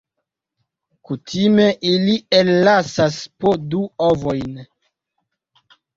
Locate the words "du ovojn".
3.75-4.57